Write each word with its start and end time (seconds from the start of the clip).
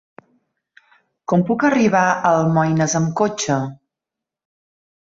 Com 1.33 1.43
puc 1.51 1.67
arribar 1.69 2.03
a 2.09 2.17
Almoines 2.33 2.97
amb 3.03 3.17
cotxe? 3.23 3.63